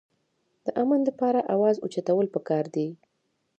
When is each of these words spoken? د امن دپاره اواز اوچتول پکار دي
د 0.65 0.67
امن 0.81 0.99
دپاره 1.09 1.39
اواز 1.53 1.75
اوچتول 1.79 2.25
پکار 2.35 2.65
دي 2.75 2.87